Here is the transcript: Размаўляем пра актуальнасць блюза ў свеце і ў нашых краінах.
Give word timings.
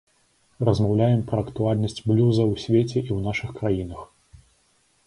Размаўляем 0.69 1.21
пра 1.29 1.37
актуальнасць 1.47 1.99
блюза 2.09 2.43
ў 2.51 2.55
свеце 2.65 2.97
і 3.05 3.05
ў 3.05 3.19
нашых 3.29 3.49
краінах. 3.63 4.01